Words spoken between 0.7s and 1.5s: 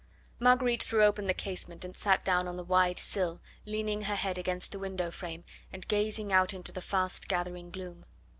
threw open the